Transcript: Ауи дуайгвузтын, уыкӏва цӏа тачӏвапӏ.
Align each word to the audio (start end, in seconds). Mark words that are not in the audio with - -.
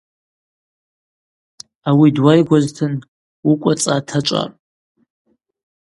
Ауи 1.89 2.09
дуайгвузтын, 2.15 2.93
уыкӏва 3.47 3.73
цӏа 3.81 3.95
тачӏвапӏ. 4.07 4.57